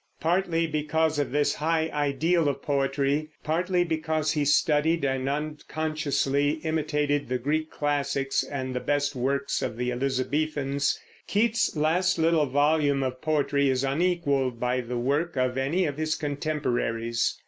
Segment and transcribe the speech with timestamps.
[0.19, 7.29] Partly because of this high ideal of poetry, partly because he studied and unconsciously imitated
[7.29, 13.21] the Greek classics and the best works of the Elizabethans, Keats's last little volume of
[13.21, 17.39] poetry is unequaled by the work of any of his contemporaries.